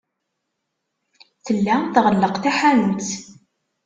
Tella 1.45 1.75
tɣelleq 1.93 2.35
taḥanut. 2.43 3.07